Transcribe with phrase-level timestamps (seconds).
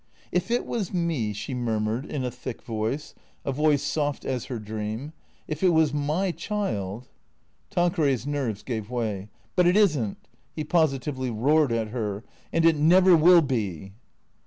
[0.31, 3.13] "If it was me/' she murmured in a thick voice,
[3.45, 5.13] a voice soft as her dream,"
[5.47, 7.07] if it was my child"
[7.69, 10.17] Tanqueray's nerves gave way." But it is n't."
[10.55, 13.93] He positively roared at her." And it never will be."